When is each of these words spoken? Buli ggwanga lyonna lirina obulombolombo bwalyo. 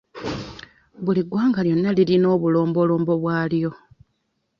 Buli 1.03 1.21
ggwanga 1.25 1.59
lyonna 1.65 1.89
lirina 1.97 2.27
obulombolombo 2.35 3.13
bwalyo. 3.21 3.71